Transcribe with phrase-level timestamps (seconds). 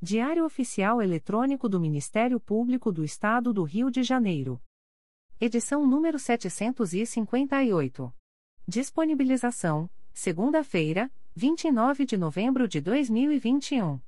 [0.00, 4.62] Diário Oficial Eletrônico do Ministério Público do Estado do Rio de Janeiro.
[5.40, 8.14] Edição número 758.
[8.66, 14.00] Disponibilização: segunda-feira, 29 de novembro de 2021.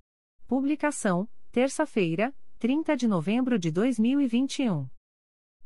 [0.46, 4.88] Publicação: terça-feira, 30 de novembro de 2021.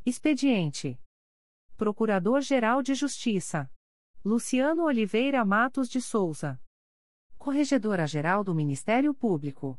[0.07, 0.99] Expediente:
[1.77, 3.71] Procurador-Geral de Justiça
[4.25, 6.59] Luciano Oliveira Matos de Souza.
[7.37, 9.79] Corregedora-Geral do Ministério Público.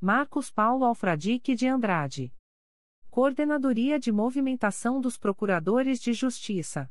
[0.00, 2.32] Marcos Paulo Alfradique de Andrade.
[3.10, 6.88] Coordenadoria de Movimentação dos Procuradores de Justiça.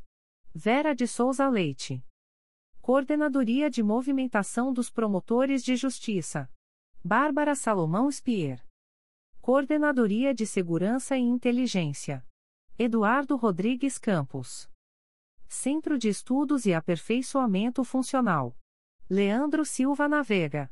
[0.53, 2.03] Vera de Souza Leite.
[2.81, 6.51] Coordenadoria de Movimentação dos Promotores de Justiça.
[7.01, 8.61] Bárbara Salomão Spier.
[9.39, 12.27] Coordenadoria de Segurança e Inteligência.
[12.77, 14.69] Eduardo Rodrigues Campos.
[15.47, 18.53] Centro de Estudos e Aperfeiçoamento Funcional.
[19.09, 20.69] Leandro Silva Navega.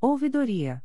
[0.00, 0.84] Ouvidoria.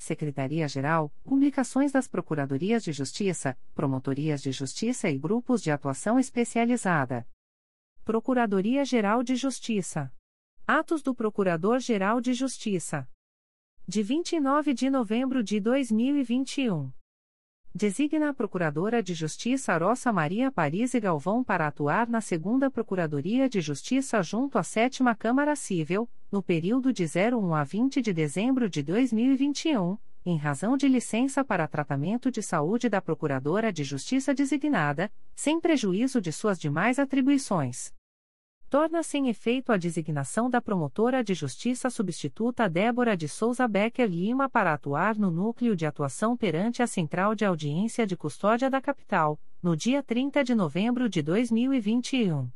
[0.00, 7.28] Secretaria-Geral, Publicações das Procuradorias de Justiça, Promotorias de Justiça e Grupos de Atuação Especializada.
[8.02, 10.10] Procuradoria-Geral de Justiça.
[10.66, 13.06] Atos do Procurador-Geral de Justiça.
[13.86, 16.90] De 29 de novembro de 2021.
[17.72, 23.48] Designa a Procuradora de Justiça Roça Maria Paris e Galvão para atuar na Segunda Procuradoria
[23.48, 28.68] de Justiça junto à Sétima Câmara Civil, no período de 01 a 20 de dezembro
[28.68, 35.08] de 2021, em razão de licença para tratamento de saúde da Procuradora de Justiça designada,
[35.36, 37.92] sem prejuízo de suas demais atribuições.
[38.70, 44.48] Torna-se em efeito a designação da promotora de justiça substituta Débora de Souza Becker Lima
[44.48, 49.40] para atuar no núcleo de atuação perante a Central de Audiência de Custódia da Capital,
[49.60, 52.48] no dia 30 de novembro de 2021.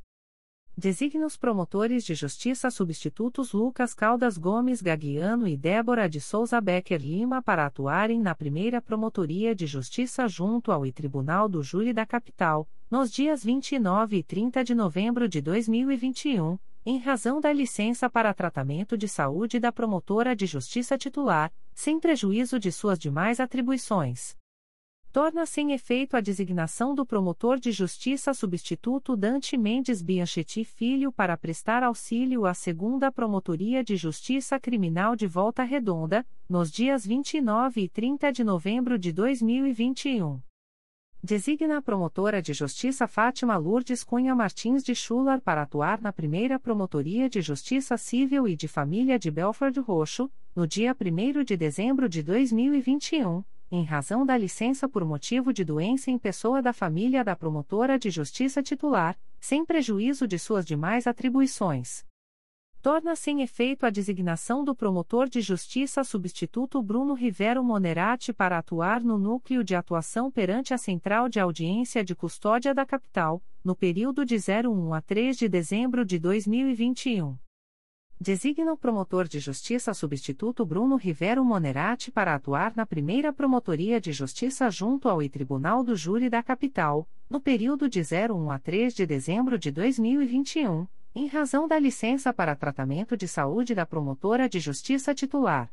[0.78, 7.00] Designa os promotores de justiça substitutos Lucas Caldas Gomes Gaguiano e Débora de Souza Becker
[7.00, 12.69] Lima para atuarem na primeira Promotoria de Justiça junto ao Tribunal do Júri da Capital,
[12.94, 16.56] nos dias 29 e 30 de novembro de 2021,
[16.87, 22.56] em razão da licença para tratamento de saúde da promotora de justiça titular, sem prejuízo
[22.56, 24.37] de suas demais atribuições
[25.10, 31.37] torna-se em efeito a designação do promotor de justiça substituto Dante Mendes Bianchetti Filho para
[31.37, 37.88] prestar auxílio à segunda Promotoria de Justiça Criminal de Volta Redonda, nos dias 29 e
[37.88, 40.43] 30 de novembro de 2021.
[41.27, 46.59] Designa a promotora de justiça Fátima Lourdes Cunha Martins de Chular para atuar na primeira
[46.59, 52.11] Promotoria de Justiça Civil e de Família de Belford Roxo, no dia 1 de dezembro
[52.11, 53.43] de 2021
[53.73, 58.11] em razão da licença por motivo de doença em pessoa da família da promotora de
[58.11, 62.05] justiça titular, sem prejuízo de suas demais atribuições.
[62.84, 69.02] Torna-se em efeito a designação do promotor de justiça substituto Bruno Rivero Monerati para atuar
[69.02, 74.22] no núcleo de atuação perante a Central de Audiência de Custódia da Capital, no período
[74.22, 77.38] de 01 a 3 de dezembro de 2021.
[78.20, 84.12] Designa o promotor de justiça substituto Bruno Rivero Monerati para atuar na primeira Promotoria de
[84.12, 89.06] Justiça junto ao Tribunal do Júri da Capital, no período de 01 a 3 de
[89.06, 95.14] dezembro de 2021, em razão da licença para tratamento de saúde da promotora de justiça
[95.14, 95.70] titular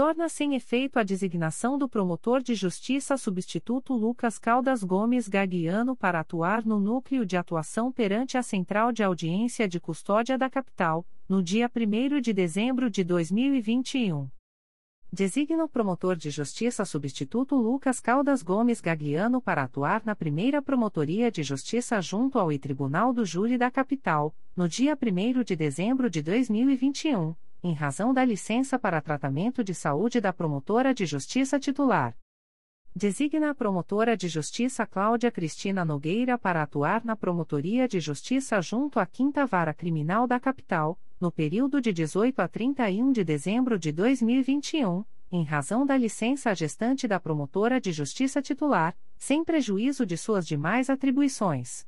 [0.00, 6.20] torna sem efeito a designação do promotor de justiça substituto Lucas Caldas Gomes Gaguiano para
[6.20, 11.42] atuar no núcleo de atuação perante a Central de Audiência de Custódia da Capital, no
[11.42, 14.39] dia 1 de dezembro de 2021.
[15.12, 21.32] Designa o promotor de justiça substituto Lucas Caldas Gomes Gagliano para atuar na primeira Promotoria
[21.32, 26.22] de Justiça junto ao Tribunal do Júri da Capital, no dia 1 de dezembro de
[26.22, 32.16] 2021, em razão da licença para tratamento de saúde da promotora de justiça titular.
[32.94, 39.00] Designa a promotora de justiça Cláudia Cristina Nogueira para atuar na Promotoria de Justiça junto
[39.00, 43.92] à Quinta Vara Criminal da Capital, no período de 18 a 31 de dezembro de
[43.92, 50.46] 2021, em razão da licença gestante da promotora de justiça titular, sem prejuízo de suas
[50.46, 51.86] demais atribuições.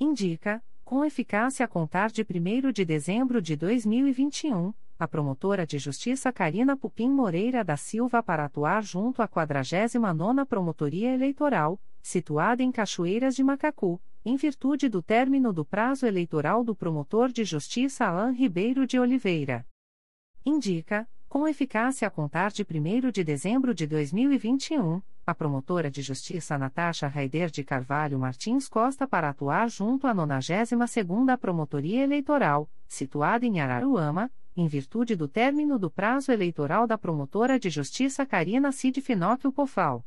[0.00, 6.32] Indica, com eficácia a contar de 1 de dezembro de 2021, a promotora de justiça
[6.32, 13.36] Karina Pupim Moreira da Silva para atuar junto à 49ª Promotoria Eleitoral, situada em Cachoeiras
[13.36, 18.84] de Macacu, em virtude do término do prazo eleitoral do promotor de justiça Alain Ribeiro
[18.84, 19.64] de Oliveira.
[20.44, 26.58] Indica, com eficácia a contar de 1 de dezembro de 2021, a promotora de justiça
[26.58, 33.60] Natasha Raider de Carvalho Martins Costa para atuar junto à 92ª Promotoria Eleitoral, situada em
[33.60, 39.52] Araruama, em virtude do término do prazo eleitoral da promotora de justiça Karina Cid Finóquio
[39.52, 40.04] Pofal.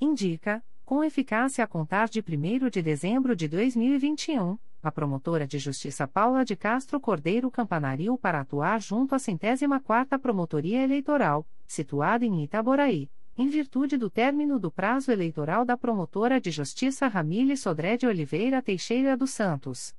[0.00, 0.62] Indica,
[0.92, 6.44] com eficácia a contar de 1 de dezembro de 2021, a promotora de justiça Paula
[6.44, 13.08] de Castro Cordeiro Campanaril para atuar junto à centésima quarta Promotoria Eleitoral, situada em Itaboraí,
[13.38, 18.60] em virtude do término do prazo eleitoral da promotora de justiça Ramile Sodré de Oliveira
[18.60, 19.94] Teixeira dos Santos.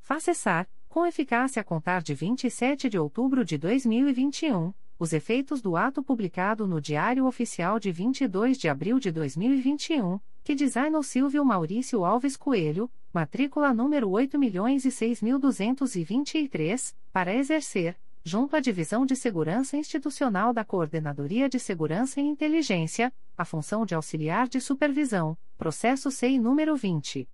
[0.00, 6.02] Facessar, com eficácia a contar de 27 de outubro de 2021, os efeitos do ato
[6.02, 12.36] publicado no Diário Oficial de 22 de abril de 2021, que designou Silvio Maurício Alves
[12.36, 21.58] Coelho, matrícula número 8.006.223, para exercer, junto à Divisão de Segurança Institucional da Coordenadoria de
[21.58, 27.28] Segurança e Inteligência, a função de auxiliar de supervisão, processo SEI número 20.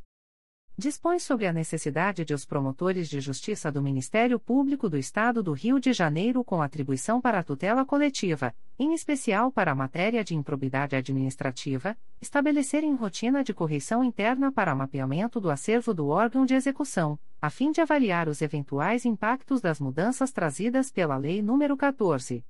[0.78, 5.52] Dispõe sobre a necessidade de os promotores de justiça do Ministério Público do Estado do
[5.52, 10.36] Rio de Janeiro com atribuição para a tutela coletiva, em especial para a matéria de
[10.36, 17.18] improbidade administrativa, estabelecerem rotina de correição interna para mapeamento do acervo do órgão de execução,
[17.42, 22.46] a fim de avaliar os eventuais impactos das mudanças trazidas pela Lei nº 14.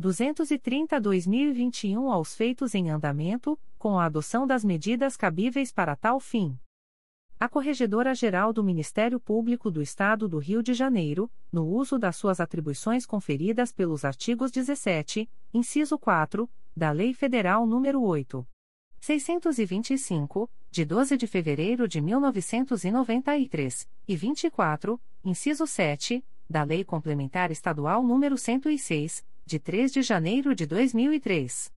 [0.00, 6.58] 230/2021 aos feitos em andamento, com a adoção das medidas cabíveis para tal fim.
[7.38, 12.40] A Corregedora-Geral do Ministério Público do Estado do Rio de Janeiro, no uso das suas
[12.40, 18.46] atribuições conferidas pelos artigos 17, inciso 4, da Lei Federal nº 8.
[19.00, 28.02] 625, de 12 de fevereiro de 1993, e 24, inciso 7, da Lei Complementar Estadual
[28.02, 31.72] nº 106, de 3 de janeiro de 2003.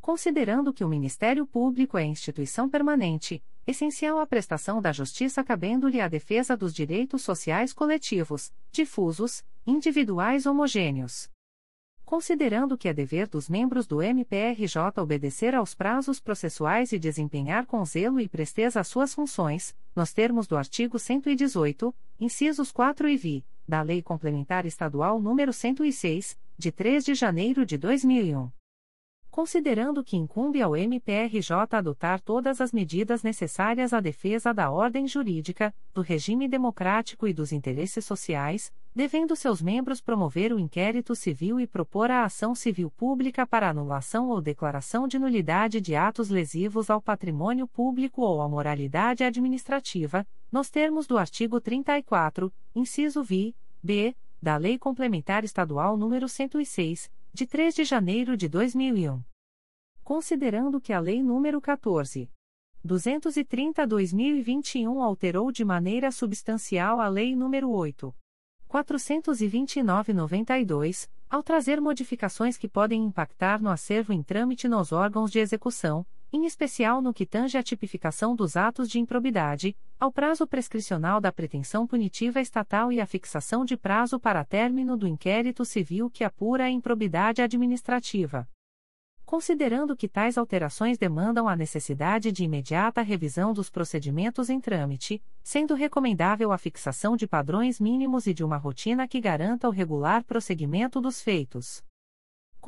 [0.00, 6.08] Considerando que o Ministério Público é instituição permanente, essencial à prestação da justiça cabendo-lhe a
[6.08, 11.30] defesa dos direitos sociais coletivos, difusos, individuais homogêneos.
[12.04, 17.84] Considerando que é dever dos membros do MPRJ obedecer aos prazos processuais e desempenhar com
[17.84, 23.44] zelo e presteza as suas funções, nos termos do artigo 118, incisos 4 e vi,
[23.68, 28.50] da Lei Complementar Estadual nº 106, de 3 de janeiro de 2001
[29.38, 35.72] considerando que incumbe ao MPRJ adotar todas as medidas necessárias à defesa da ordem jurídica,
[35.94, 41.68] do regime democrático e dos interesses sociais, devendo seus membros promover o inquérito civil e
[41.68, 47.00] propor a ação civil pública para anulação ou declaração de nulidade de atos lesivos ao
[47.00, 54.56] patrimônio público ou à moralidade administrativa, nos termos do artigo 34, inciso vi, b, da
[54.56, 59.20] Lei Complementar Estadual nº 106, de 3 de janeiro de 2001.
[60.04, 62.30] Considerando que a Lei nº 14.
[62.86, 68.14] 230-2021 alterou de maneira substancial a Lei nº 8.
[68.68, 76.06] 429-92, ao trazer modificações que podem impactar no acervo em trâmite nos órgãos de execução,
[76.32, 81.32] em especial no que tange à tipificação dos atos de improbidade, ao prazo prescricional da
[81.32, 86.64] pretensão punitiva estatal e à fixação de prazo para término do inquérito civil que apura
[86.64, 88.46] a improbidade administrativa.
[89.24, 95.74] Considerando que tais alterações demandam a necessidade de imediata revisão dos procedimentos em trâmite, sendo
[95.74, 101.00] recomendável a fixação de padrões mínimos e de uma rotina que garanta o regular prosseguimento
[101.00, 101.82] dos feitos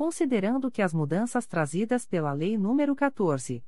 [0.01, 3.63] considerando que as mudanças trazidas pela Lei nº 14.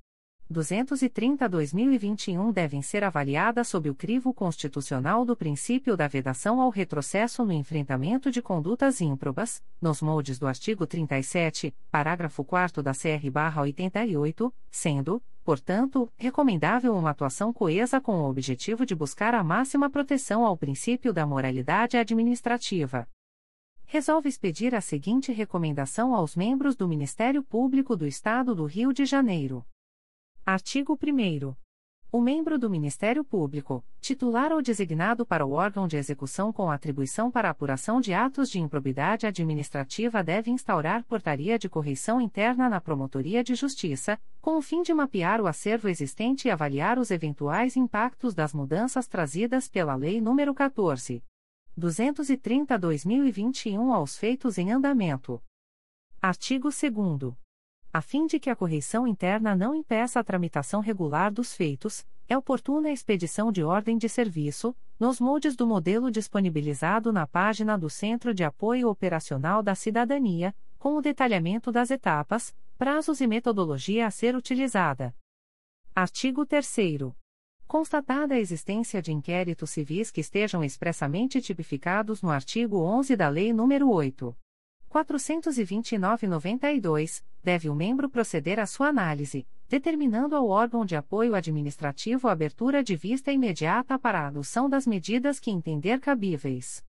[0.52, 7.52] 230-2021 devem ser avaliadas sob o crivo constitucional do princípio da vedação ao retrocesso no
[7.52, 16.12] enfrentamento de condutas ímprobas, nos moldes do artigo 37, parágrafo 4 da CR-88, sendo, portanto,
[16.18, 21.28] recomendável uma atuação coesa com o objetivo de buscar a máxima proteção ao princípio da
[21.28, 23.08] moralidade administrativa
[23.94, 29.06] resolve expedir a seguinte recomendação aos membros do Ministério Público do Estado do Rio de
[29.06, 29.64] Janeiro.
[30.44, 31.56] Artigo 1.
[32.12, 37.30] O membro do Ministério Público, titular ou designado para o órgão de execução com atribuição
[37.30, 43.44] para apuração de atos de improbidade administrativa deve instaurar portaria de correição interna na Promotoria
[43.44, 48.34] de Justiça, com o fim de mapear o acervo existente e avaliar os eventuais impactos
[48.34, 51.22] das mudanças trazidas pela Lei nº 14.
[51.80, 55.40] 230-2021 aos feitos em andamento.
[56.22, 56.84] Artigo 2
[57.92, 62.38] A fim de que a correição interna não impeça a tramitação regular dos feitos, é
[62.38, 67.90] oportuna a expedição de ordem de serviço, nos moldes do modelo disponibilizado na página do
[67.90, 74.12] Centro de Apoio Operacional da Cidadania, com o detalhamento das etapas, prazos e metodologia a
[74.12, 75.16] ser utilizada.
[75.96, 76.66] Artigo 3
[77.74, 83.52] Constatada a existência de inquéritos civis que estejam expressamente tipificados no artigo 11 da Lei
[83.52, 84.38] nº 8.
[84.92, 92.34] 429-92, deve o membro proceder à sua análise, determinando ao órgão de apoio administrativo a
[92.34, 96.86] abertura de vista imediata para a adoção das medidas que entender cabíveis.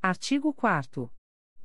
[0.00, 1.10] Artigo 4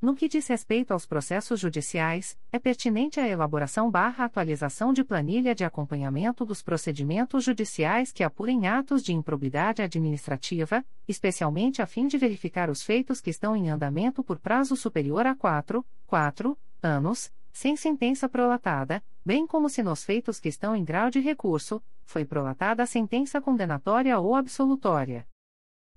[0.01, 5.53] no que diz respeito aos processos judiciais, é pertinente a elaboração barra atualização de planilha
[5.53, 12.17] de acompanhamento dos procedimentos judiciais que apurem atos de improbidade administrativa, especialmente a fim de
[12.17, 17.75] verificar os feitos que estão em andamento por prazo superior a 4, 4 anos, sem
[17.75, 22.83] sentença prolatada, bem como se nos feitos que estão em grau de recurso, foi prolatada
[22.83, 25.27] a sentença condenatória ou absolutória.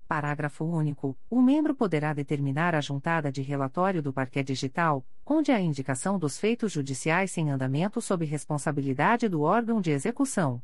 [0.07, 1.17] Parágrafo único.
[1.29, 6.37] O membro poderá determinar a juntada de relatório do parquet digital, onde a indicação dos
[6.37, 10.61] feitos judiciais sem andamento sob responsabilidade do órgão de execução.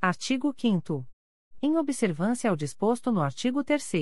[0.00, 1.06] Artigo 5
[1.62, 3.92] Em observância ao disposto no artigo 3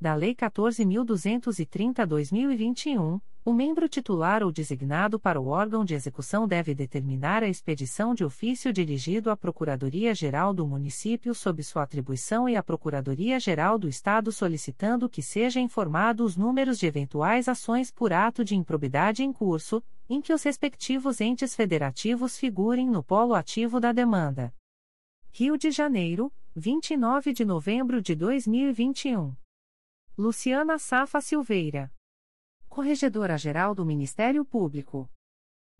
[0.00, 7.42] da Lei 14.230-2021, o membro titular ou designado para o órgão de execução deve determinar
[7.42, 13.78] a expedição de ofício dirigido à Procuradoria-Geral do Município sob sua atribuição e à Procuradoria-Geral
[13.78, 19.22] do Estado solicitando que seja informado os números de eventuais ações por ato de improbidade
[19.22, 24.50] em curso, em que os respectivos entes federativos figurem no polo ativo da demanda.
[25.34, 29.34] Rio de Janeiro, 29 de novembro de 2021.
[30.14, 31.90] Luciana Safa Silveira.
[32.68, 35.10] Corregedora-Geral do Ministério Público.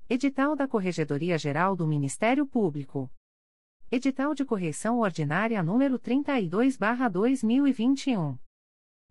[0.09, 3.11] Edital da Corregedoria-Geral do Ministério Público.
[3.91, 8.39] Edital de Correição Ordinária número 32/2021.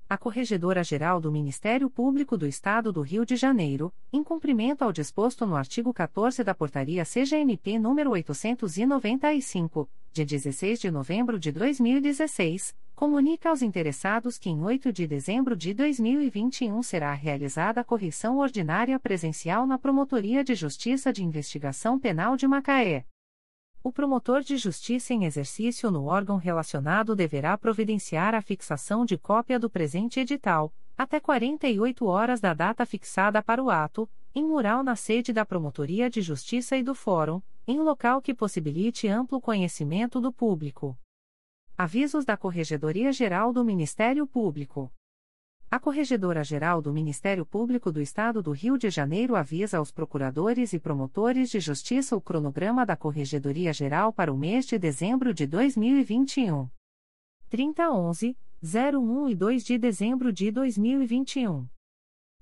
[0.09, 5.45] A Corregedora-Geral do Ministério Público do Estado do Rio de Janeiro, em cumprimento ao disposto
[5.45, 13.49] no artigo 14 da Portaria CGNP número 895, de 16 de novembro de 2016, comunica
[13.49, 19.65] aos interessados que em 8 de dezembro de 2021 será realizada a correção ordinária presencial
[19.65, 23.05] na Promotoria de Justiça de Investigação Penal de Macaé.
[23.81, 29.57] O promotor de justiça em exercício no órgão relacionado deverá providenciar a fixação de cópia
[29.57, 34.95] do presente edital, até 48 horas da data fixada para o ato, em mural na
[34.95, 40.31] sede da Promotoria de Justiça e do Fórum, em local que possibilite amplo conhecimento do
[40.33, 40.97] público.
[41.77, 44.91] Avisos da Corregedoria Geral do Ministério Público.
[45.69, 50.79] A Corregedora-Geral do Ministério Público do Estado do Rio de Janeiro avisa aos procuradores e
[50.79, 56.69] promotores de justiça o cronograma da Corregedoria Geral para o mês de dezembro de 2021.
[57.49, 61.67] 3011, 01 e 2 de dezembro de 2021.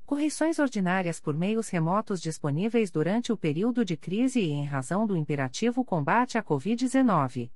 [0.09, 5.15] Correções ordinárias por meios remotos disponíveis durante o período de crise e em razão do
[5.15, 7.51] imperativo combate à Covid-19.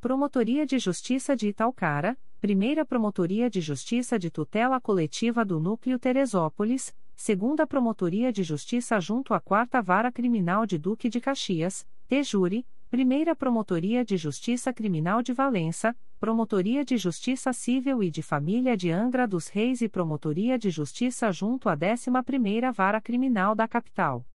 [0.00, 6.94] Promotoria de Justiça de Italcara, Primeira Promotoria de Justiça de Tutela Coletiva do Núcleo Teresópolis,
[7.16, 13.34] Segunda Promotoria de Justiça junto à Quarta Vara Criminal de Duque de Caxias, Tejuri, Primeira
[13.34, 19.26] Promotoria de Justiça Criminal de Valença, Promotoria de Justiça Civil e de Família de Angra
[19.26, 24.26] dos Reis e Promotoria de Justiça junto à 11ª Vara Criminal da Capital.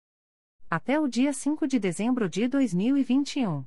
[0.71, 3.63] Até o dia 5 de dezembro de 2021.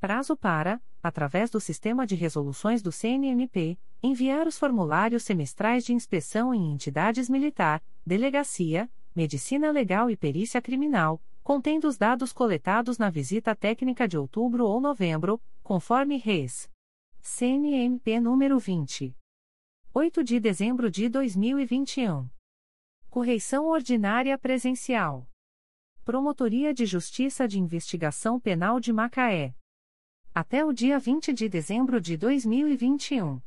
[0.00, 6.52] Prazo para, através do Sistema de Resoluções do CNMP, enviar os formulários semestrais de inspeção
[6.52, 13.56] em entidades militar, delegacia, medicina legal e perícia criminal contendo os dados coletados na visita
[13.56, 16.70] técnica de outubro ou novembro, conforme Res.
[17.20, 19.16] CNMP número 20.
[19.92, 22.30] 8 de dezembro de 2021.
[23.08, 25.28] Correição ordinária presencial.
[26.04, 29.52] Promotoria de Justiça de Investigação Penal de Macaé.
[30.32, 33.42] Até o dia 20 de dezembro de 2021.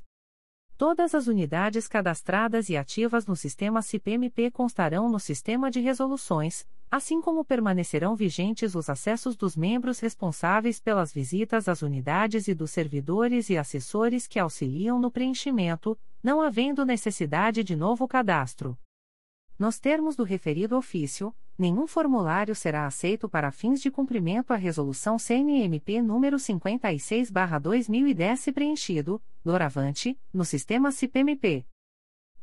[0.76, 7.20] Todas as unidades cadastradas e ativas no sistema CIPMP constarão no sistema de resoluções, assim
[7.20, 13.50] como permanecerão vigentes os acessos dos membros responsáveis pelas visitas às unidades e dos servidores
[13.50, 18.76] e assessores que auxiliam no preenchimento, não havendo necessidade de novo cadastro.
[19.58, 25.18] Nos termos do referido ofício, nenhum formulário será aceito para fins de cumprimento à resolução
[25.18, 31.66] CNMP número 56/2010 se preenchido, doravante, no sistema CIPMP.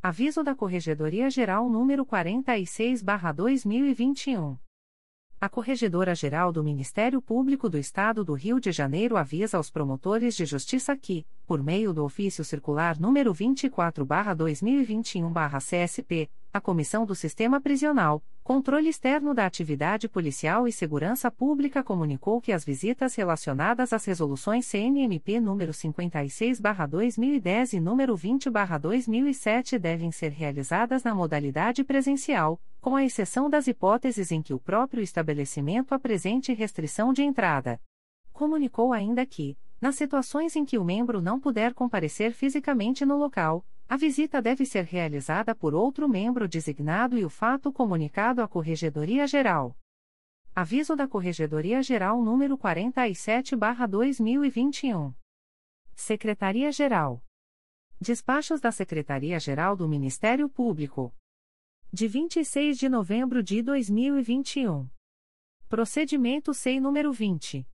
[0.08, 4.56] Aviso da Corregedoria Geral número 46/2021.
[5.42, 10.36] A Corregedora Geral do Ministério Público do Estado do Rio de Janeiro avisa aos promotores
[10.36, 18.22] de justiça que, por meio do ofício circular número 24/2021/CSP, a Comissão do Sistema Prisional,
[18.46, 24.68] Controle Externo da Atividade Policial e Segurança Pública comunicou que as visitas relacionadas às resoluções
[24.68, 33.50] CNMP número 56/2010 e número 20/2007 devem ser realizadas na modalidade presencial, com a exceção
[33.50, 37.82] das hipóteses em que o próprio estabelecimento apresente restrição de entrada.
[38.32, 43.66] Comunicou ainda que, nas situações em que o membro não puder comparecer fisicamente no local,
[43.88, 49.28] a visita deve ser realizada por outro membro designado e o fato comunicado à Corregedoria
[49.28, 49.78] Geral.
[50.56, 55.14] Aviso da Corregedoria Geral número 47/2021.
[55.94, 57.24] Secretaria-Geral.
[58.02, 61.14] Despachos da Secretaria-Geral do Ministério Público.
[61.94, 64.90] De 26 de novembro de 2021.
[65.70, 67.68] Procedimento SEI número 20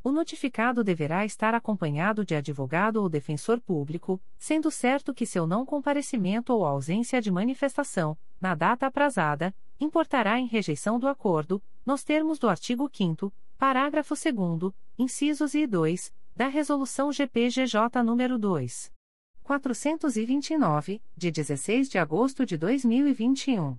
[0.04, 5.64] O notificado deverá estar acompanhado de advogado ou defensor público, sendo certo que seu não
[5.64, 12.38] comparecimento ou ausência de manifestação, na data aprazada, importará em rejeição do acordo, nos termos
[12.38, 18.92] do artigo 5 parágrafo 2 incisos e 2, da Resolução GPGJ nº 2.
[19.42, 23.76] 429, de 16 de agosto de 2021.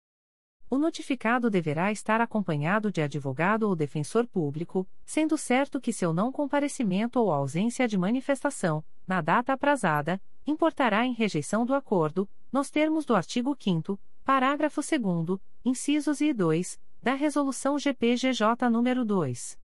[0.69, 6.31] O notificado deverá estar acompanhado de advogado ou defensor público, sendo certo que seu não
[6.31, 13.05] comparecimento ou ausência de manifestação, na data aprazada, importará em rejeição do acordo, nos termos
[13.05, 19.59] do artigo 5 parágrafo 2 incisos e 2, da Resolução GPGJ nº 2.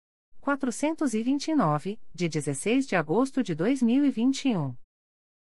[0.41, 4.75] 429, de 16 de agosto de 2021.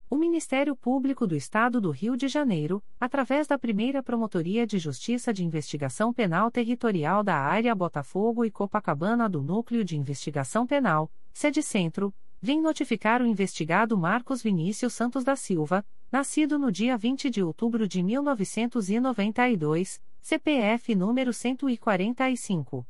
[0.10, 5.34] O Ministério Público do Estado do Rio de Janeiro, através da primeira Promotoria de Justiça
[5.34, 11.64] de Investigação Penal Territorial da Área Botafogo e Copacabana do Núcleo de Investigação Penal, sede
[11.64, 17.44] Centro, vem notificar o investigado Marcos Vinícius Santos da Silva, nascido no dia 20 de
[17.44, 22.88] outubro de 1992, CPF número 145.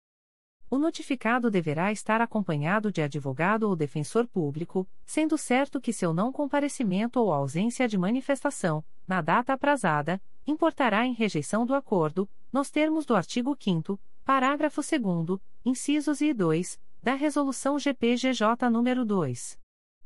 [0.69, 6.31] O notificado deverá estar acompanhado de advogado ou defensor público, sendo certo que seu não
[6.31, 13.07] comparecimento ou ausência de manifestação, na data aprazada, importará em rejeição do acordo, nos termos
[13.07, 19.59] do artigo 5 parágrafo 2 incisos e 2, da Resolução GPGJ nº 2.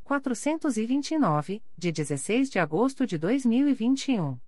[0.03, 4.39] 429, de 16 de agosto de 2021.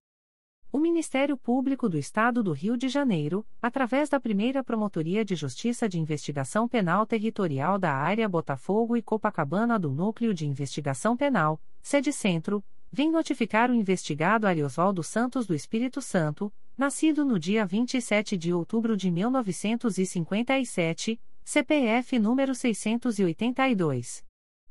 [0.71, 5.87] O Ministério Público do Estado do Rio de Janeiro, através da primeira Promotoria de Justiça
[5.87, 12.11] de Investigação Penal Territorial da Área Botafogo e Copacabana do Núcleo de Investigação Penal, sede
[12.11, 18.53] Centro, vem notificar o investigado Ariosvaldo Santos do Espírito Santo, nascido no dia 27 de
[18.53, 24.23] outubro de 1957, CPF número 682.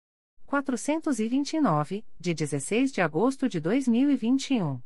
[0.45, 4.81] 429, de 16 de agosto de 2021.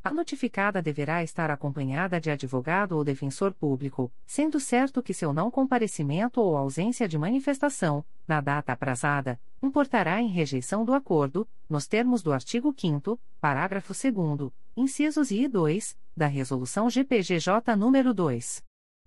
[0.04, 5.52] A notificada deverá estar acompanhada de advogado ou defensor público, sendo certo que seu não
[5.52, 12.24] comparecimento ou ausência de manifestação, na data aprazada, importará em rejeição do acordo, nos termos
[12.24, 18.64] do artigo 5 parágrafo 2 incisos I e 2, da Resolução GPGJ nº 2.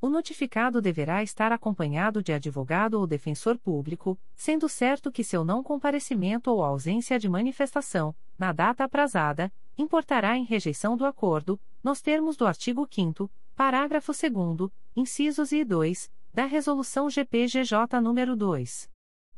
[0.00, 5.62] O notificado deverá estar acompanhado de advogado ou defensor público, sendo certo que seu não
[5.62, 12.36] comparecimento ou ausência de manifestação, na data aprazada, importará em rejeição do acordo, nos termos
[12.36, 18.90] do artigo 5 parágrafo 2 incisos e 2, da Resolução GPGJ nº 2.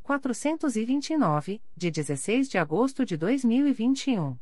[0.02, 4.38] 429, de 16 de agosto de 2021.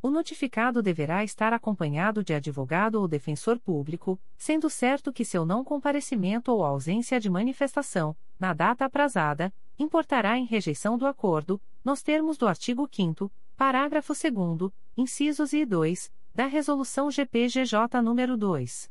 [0.00, 5.62] O notificado deverá estar acompanhado de advogado ou defensor público, sendo certo que seu não
[5.62, 12.38] comparecimento ou ausência de manifestação, na data aprazada, importará em rejeição do acordo, nos termos
[12.38, 18.90] do artigo 5 parágrafo 2 incisos e 2, da Resolução GPGJ nº 2.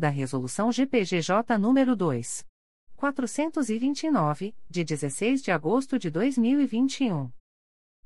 [0.00, 2.44] da Resolução GPGJ nº 2.
[2.96, 7.30] 429, de 16 de agosto de 2021.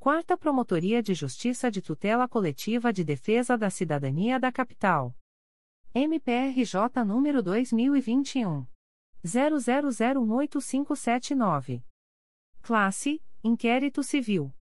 [0.00, 5.12] Quarta Promotoria de Justiça de Tutela Coletiva de Defesa da Cidadania da Capital.
[5.92, 8.64] MPRJ número 2021
[9.24, 11.82] 00018579.
[12.62, 14.54] Classe: Inquérito Civil.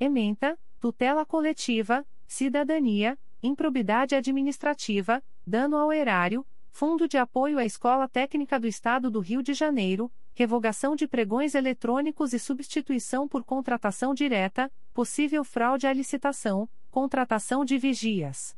[0.00, 8.58] Ementa: Tutela Coletiva, Cidadania, Improbidade Administrativa, Dano ao Erário, Fundo de Apoio à Escola Técnica
[8.58, 14.68] do Estado do Rio de Janeiro, Revogação de pregões eletrônicos e substituição por contratação direta,
[14.92, 18.56] possível fraude à licitação, contratação de vigias.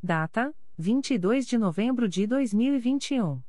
[0.00, 3.42] Data: 22 de novembro de 2021.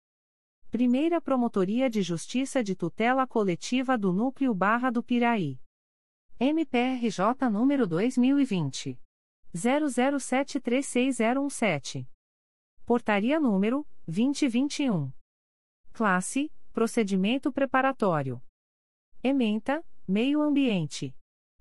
[0.72, 5.60] Primeira Promotoria de Justiça de Tutela Coletiva do Núcleo Barra do Piraí.
[6.44, 8.98] MPRJ número 2020.
[9.54, 12.08] 00736017.
[12.84, 15.14] Portaria número 2021.
[15.94, 18.42] Classe: Procedimento preparatório.
[19.24, 21.16] Ementa: Meio Ambiente.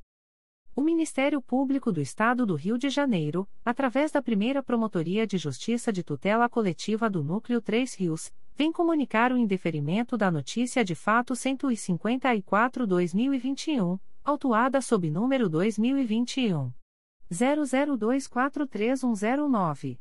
[0.75, 5.93] O Ministério Público do Estado do Rio de Janeiro, através da primeira Promotoria de Justiça
[5.93, 11.35] de Tutela Coletiva do Núcleo 3 Rios, vem comunicar o indeferimento da notícia de fato
[11.35, 16.73] 154-2021, autuada sob número 2021.
[17.31, 20.01] 00243109.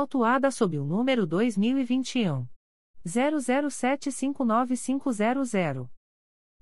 [0.00, 2.46] autuada sob o número 2021
[3.06, 5.88] 00759500.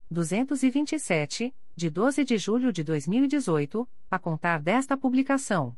[0.09, 5.77] 227, de 12 de julho de 2018, a contar desta publicação.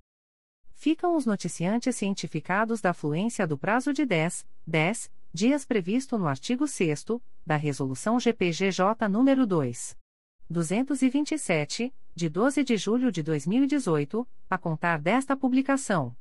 [0.75, 6.67] Ficam os noticiantes cientificados da fluência do prazo de 10, 10 dias previsto no artigo
[6.67, 7.05] 6
[7.45, 9.97] da Resolução GPGJ nº 2.
[10.51, 16.17] 227, de 12 de julho de 2018, a contar desta publicação.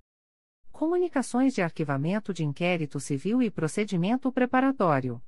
[0.81, 5.21] Comunicações de arquivamento de inquérito civil e procedimento preparatório.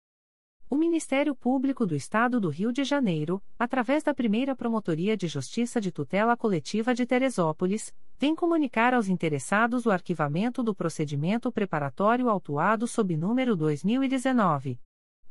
[0.71, 5.81] O Ministério Público do Estado do Rio de Janeiro, através da primeira Promotoria de Justiça
[5.81, 12.87] de Tutela Coletiva de Teresópolis, vem comunicar aos interessados o arquivamento do procedimento preparatório autuado
[12.87, 14.79] sob número 2019.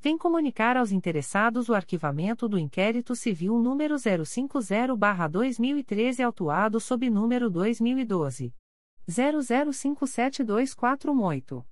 [0.00, 8.54] vem comunicar aos interessados o arquivamento do inquérito civil número 050-2013 autuado sob número 2012
[9.08, 11.62] 00572418.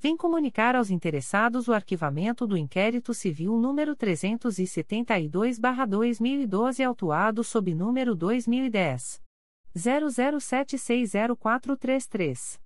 [0.00, 9.20] vem comunicar aos interessados o arquivamento do inquérito civil número 372-2012 autuado sob número 2010
[9.76, 12.58] 00760433.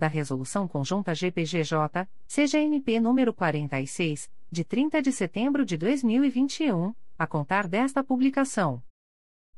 [0.00, 7.68] da Resolução Conjunta GPGJ, CGNP número 46, de 30 de setembro de 2021, a contar
[7.68, 8.82] desta publicação.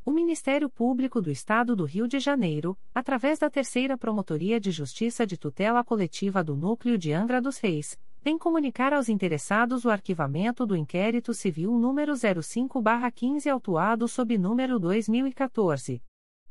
[0.04, 5.24] O Ministério Público do Estado do Rio de Janeiro, através da Terceira Promotoria de Justiça
[5.24, 10.66] de Tutela Coletiva do Núcleo de Angra dos Reis, vem comunicar aos interessados o arquivamento
[10.66, 16.02] do inquérito civil número 05/15 autuado sob número 2014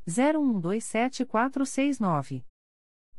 [0.08, 2.42] 01127469.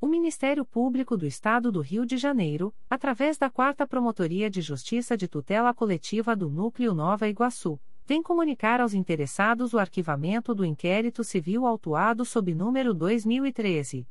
[0.00, 5.14] O Ministério Público do Estado do Rio de Janeiro, através da Quarta Promotoria de Justiça
[5.14, 11.22] de Tutela Coletiva do Núcleo Nova Iguaçu, vem comunicar aos interessados o arquivamento do inquérito
[11.22, 14.08] civil autuado sob número 2013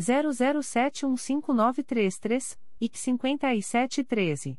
[0.00, 4.58] 00715933 e 5713.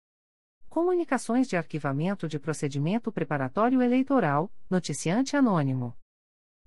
[0.71, 5.93] Comunicações de arquivamento de procedimento preparatório eleitoral, noticiante anônimo.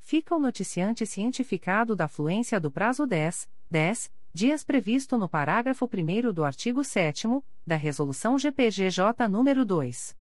[0.00, 6.32] Fica o noticiante cientificado da fluência do prazo 10, 10 dias previsto no parágrafo 1
[6.32, 7.28] do artigo 7
[7.64, 10.16] da Resolução GPGJ nº 2.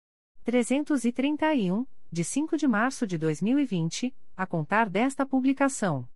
[0.44, 6.06] 331, de 5 de março de 2020, a contar desta publicação.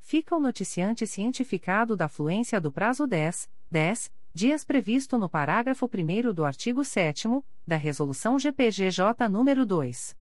[0.07, 6.31] Fica o noticiante cientificado da fluência do prazo 10, 10 dias previsto no parágrafo 1
[6.31, 7.27] do artigo 7
[7.65, 10.15] da Resolução GPGJ nº 2.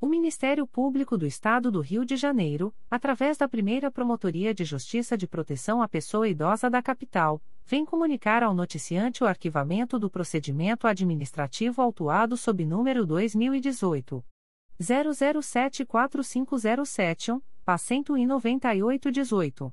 [0.00, 5.16] O Ministério Público do Estado do Rio de Janeiro, através da primeira Promotoria de Justiça
[5.16, 10.86] de Proteção à Pessoa Idosa da Capital, vem comunicar ao noticiante o arquivamento do procedimento
[10.86, 14.22] administrativo autuado sob número 2018.
[14.80, 19.72] 00745071, PA 19818.